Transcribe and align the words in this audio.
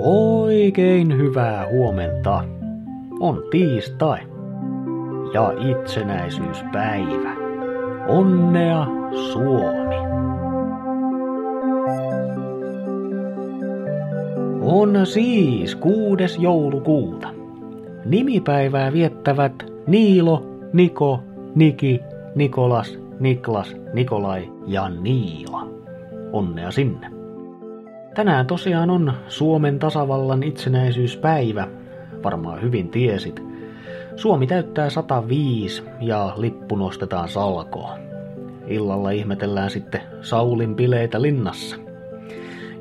Oikein 0.00 1.18
hyvää 1.18 1.66
huomenta. 1.70 2.44
On 3.20 3.42
tiistai 3.50 4.18
ja 5.34 5.52
itsenäisyyspäivä. 5.70 7.36
Onnea 8.08 8.86
Suomi! 9.32 9.96
On 14.62 15.06
siis 15.06 15.74
kuudes 15.74 16.38
joulukuuta. 16.38 17.28
Nimipäivää 18.04 18.92
viettävät 18.92 19.52
Niilo, 19.86 20.46
Niko, 20.72 21.20
Niki, 21.54 22.00
Nikolas, 22.34 22.98
Niklas, 23.20 23.76
Nikolai 23.92 24.52
ja 24.66 24.88
Niila. 24.88 25.68
Onnea 26.32 26.70
sinne! 26.70 27.15
Tänään 28.16 28.46
tosiaan 28.46 28.90
on 28.90 29.12
Suomen 29.28 29.78
tasavallan 29.78 30.42
itsenäisyyspäivä. 30.42 31.68
Varmaan 32.24 32.62
hyvin 32.62 32.88
tiesit. 32.88 33.42
Suomi 34.16 34.46
täyttää 34.46 34.90
105 34.90 35.82
ja 36.00 36.32
lippu 36.36 36.76
nostetaan 36.76 37.28
salkoon. 37.28 37.98
Illalla 38.66 39.10
ihmetellään 39.10 39.70
sitten 39.70 40.00
Saulin 40.20 40.76
bileitä 40.76 41.22
linnassa. 41.22 41.76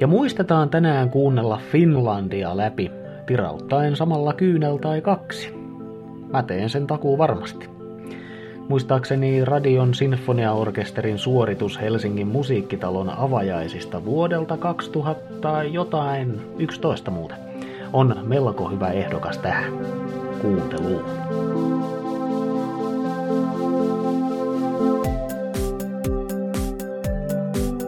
Ja 0.00 0.06
muistetaan 0.06 0.70
tänään 0.70 1.10
kuunnella 1.10 1.60
Finlandia 1.72 2.56
läpi, 2.56 2.90
tirauttaen 3.26 3.96
samalla 3.96 4.32
kyynel 4.32 4.76
tai 4.76 5.00
kaksi. 5.00 5.54
Mä 6.32 6.42
teen 6.42 6.70
sen 6.70 6.86
takuu 6.86 7.18
varmasti. 7.18 7.70
Muistaakseni 8.68 9.44
Radion 9.44 9.94
Sinfoniaorkesterin 9.94 11.18
suoritus 11.18 11.80
Helsingin 11.80 12.26
musiikkitalon 12.26 13.10
avajaisista 13.10 14.04
vuodelta 14.04 14.56
2000 14.56 15.62
jotain 15.62 16.40
11 16.58 17.10
muuta 17.10 17.34
on 17.92 18.16
melko 18.22 18.68
hyvä 18.68 18.90
ehdokas 18.90 19.38
tähän 19.38 19.72
kuunteluun. 20.42 21.04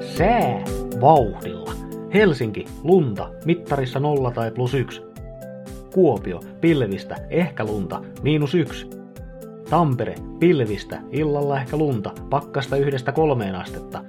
Sää 0.01 0.65
vauhdilla. 1.01 1.73
Helsinki, 2.15 2.65
lunta, 2.83 3.31
mittarissa 3.45 4.01
0 4.01 4.31
tai 4.31 4.51
plus 4.51 4.75
1. 4.75 5.03
Kuopio, 5.95 6.41
pilvistä, 6.61 7.17
ehkä 7.31 7.65
lunta, 7.65 8.03
miinus 8.23 8.55
1. 8.55 9.06
Tampere, 9.71 10.15
pilvistä, 10.39 10.99
illalla 11.11 11.61
ehkä 11.61 11.77
lunta, 11.77 12.11
pakkasta 12.31 12.77
yhdestä 12.77 13.13
kolmeen 13.13 13.55
astetta. 13.55 14.05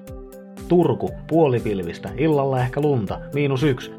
Turku, 0.68 1.10
puolipilvistä, 1.28 2.10
illalla 2.18 2.60
ehkä 2.60 2.82
lunta, 2.82 3.20
miinus 3.34 3.64
yksi. 3.64 3.94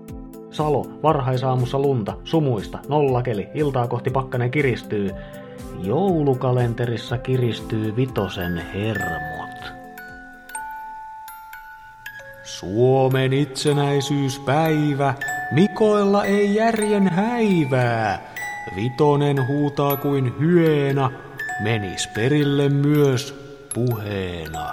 Salo, 0.50 0.86
varhaisaamussa 1.02 1.78
lunta, 1.78 2.14
sumuista, 2.24 2.78
nollakeli, 2.88 3.48
iltaa 3.54 3.88
kohti 3.88 4.10
pakkanen 4.10 4.50
kiristyy. 4.50 5.10
Joulukalenterissa 5.82 7.18
kiristyy 7.18 7.96
vitosen 7.96 8.62
hermot. 8.74 9.72
Suomen 12.42 13.32
itsenäisyyspäivä, 13.32 15.14
Mikoilla 15.52 16.24
ei 16.24 16.54
järjen 16.54 17.08
häivää. 17.08 18.34
Vitonen 18.76 19.46
huutaa 19.48 19.96
kuin 19.96 20.34
hyena, 20.40 21.10
menis 21.60 22.06
perille 22.06 22.68
myös 22.68 23.34
puheena. 23.74 24.72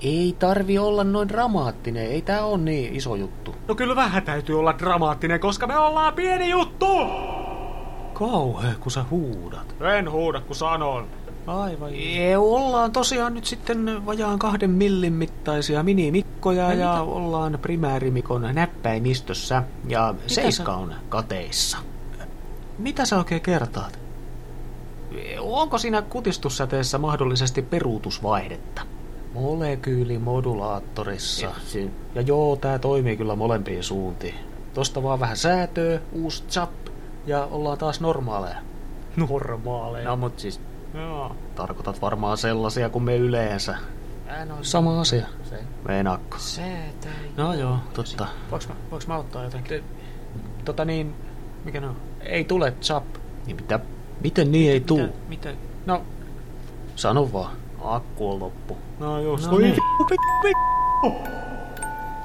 Ei 0.00 0.36
tarvi 0.38 0.78
olla 0.78 1.04
noin 1.04 1.28
dramaattinen, 1.28 2.06
ei 2.06 2.22
tää 2.22 2.44
on 2.44 2.64
niin 2.64 2.96
iso 2.96 3.14
juttu. 3.14 3.54
No 3.68 3.74
kyllä 3.74 3.96
vähän 3.96 4.22
täytyy 4.22 4.58
olla 4.58 4.78
dramaattinen, 4.78 5.40
koska 5.40 5.66
me 5.66 5.78
ollaan 5.78 6.14
pieni 6.14 6.50
juttu! 6.50 6.86
Kauhe, 8.12 8.68
kun 8.80 8.92
sä 8.92 9.04
huudat. 9.10 9.74
En 9.98 10.10
huuda, 10.10 10.40
kun 10.40 10.56
sanon. 10.56 11.06
Aivan. 11.46 11.90
Ei, 11.92 12.36
ollaan 12.36 12.92
tosiaan 12.92 13.34
nyt 13.34 13.44
sitten 13.44 14.06
vajaan 14.06 14.38
kahden 14.38 14.70
millin 14.70 15.12
mittaisia 15.12 15.82
minimikkoja 15.82 16.72
ja, 16.72 16.74
ja 16.74 17.02
ollaan 17.02 17.58
primäärimikon 17.62 18.48
näppäimistössä 18.52 19.62
ja 19.88 20.12
mitä 20.12 20.34
seiska 20.34 20.72
sä... 20.72 20.78
on 20.78 20.94
kateissa. 21.08 21.78
Mitä 22.78 23.04
sä 23.04 23.18
oikein 23.18 23.40
kertaat? 23.40 24.03
Onko 25.40 25.78
siinä 25.78 26.02
kutistussäteessä 26.02 26.98
mahdollisesti 26.98 27.62
peruutusvaihdetta? 27.62 28.82
Molekyylimodulaattorissa. 29.34 31.46
Ja, 31.46 31.52
ja 32.14 32.20
joo, 32.20 32.56
tää 32.56 32.78
toimii 32.78 33.16
kyllä 33.16 33.36
molempiin 33.36 33.84
suuntiin. 33.84 34.34
Tosta 34.74 35.02
vaan 35.02 35.20
vähän 35.20 35.36
säätöä, 35.36 36.00
uusi 36.12 36.44
chap, 36.50 36.70
ja 37.26 37.48
ollaan 37.50 37.78
taas 37.78 38.00
normaaleja. 38.00 38.56
Normaaleja? 39.16 40.08
No 40.08 40.16
mut 40.16 40.38
siis, 40.38 40.60
joo. 40.94 41.36
tarkoitat 41.54 42.02
varmaan 42.02 42.36
sellaisia 42.36 42.90
kuin 42.90 43.04
me 43.04 43.16
yleensä. 43.16 43.76
Sama 44.62 45.00
asia. 45.00 45.26
Se. 45.50 45.58
Meinaakko? 45.88 46.38
Säätä. 46.38 47.08
No 47.36 47.54
joo, 47.54 47.76
totta. 47.92 48.26
Voinko 48.50 48.66
mä, 48.68 48.74
voinko 48.90 49.04
mä 49.08 49.14
auttaa 49.14 49.44
jotenkin? 49.44 49.84
Tota 50.64 50.84
niin, 50.84 51.14
mikä 51.64 51.80
ne 51.80 51.86
on? 51.86 51.96
Ei 52.20 52.44
tule 52.44 52.74
chap. 52.80 53.04
Niin 53.46 53.56
mitä? 53.56 53.80
Miten 54.20 54.52
niin 54.52 54.72
ei 54.72 54.80
tuu? 54.80 55.08
Miten? 55.28 55.56
No, 55.86 56.02
sano 56.96 57.32
vaan. 57.32 57.56
Akku 57.84 58.30
on 58.30 58.40
loppu. 58.40 58.76
No 58.98 59.20
just. 59.20 59.50
No 59.50 59.58
niin. 59.58 59.76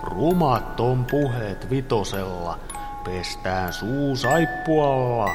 Rumat 0.03 0.79
on 0.79 1.05
puheet 1.11 1.69
vitosella. 1.69 2.59
Pestään 3.03 3.73
suu 3.73 4.15
saippualla. 4.15 5.29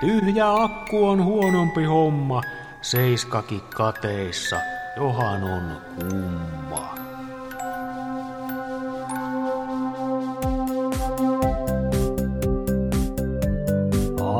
Tyhjä 0.00 0.54
akku 0.54 1.08
on 1.08 1.24
huonompi 1.24 1.84
homma. 1.84 2.42
Seiskaki 2.82 3.62
kateissa. 3.74 4.56
Johan 4.96 5.44
on 5.44 5.82
kumma. 5.96 6.91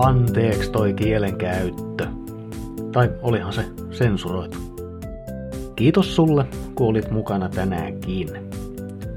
Anteeksi 0.02 0.70
toi 0.70 0.92
kielenkäyttö. 0.92 2.06
Tai 2.92 3.10
olihan 3.22 3.52
se 3.52 3.64
sensuroitu. 3.90 4.58
Kiitos 5.76 6.16
sulle, 6.16 6.44
kun 6.74 6.86
olit 6.86 7.10
mukana 7.10 7.48
tänäänkin. 7.48 8.28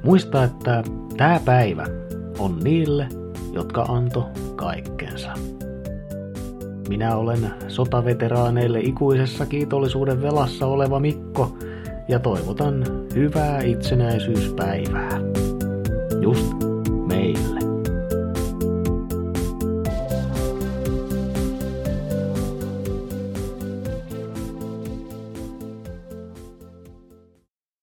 Muista, 0.03 0.43
että 0.43 0.83
tämä 1.17 1.39
päivä 1.45 1.85
on 2.39 2.59
niille, 2.63 3.07
jotka 3.51 3.81
anto 3.81 4.29
kaikkensa. 4.55 5.31
Minä 6.89 7.15
olen 7.15 7.53
sotaveteraaneille 7.67 8.79
ikuisessa 8.79 9.45
kiitollisuuden 9.45 10.21
velassa 10.21 10.67
oleva 10.67 10.99
Mikko 10.99 11.57
ja 12.07 12.19
toivotan 12.19 12.83
hyvää 13.15 13.61
itsenäisyyspäivää. 13.61 15.19
Just 16.21 16.53
meille. 17.07 17.54